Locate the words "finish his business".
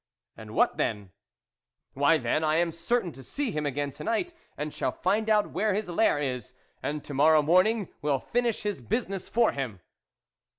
8.17-9.29